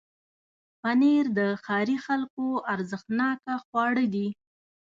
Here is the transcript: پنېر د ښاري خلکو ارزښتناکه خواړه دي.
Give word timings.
پنېر 0.81 1.25
د 1.37 1.39
ښاري 1.63 1.97
خلکو 2.05 2.45
ارزښتناکه 2.73 3.53
خواړه 3.65 4.05
دي. 4.13 4.27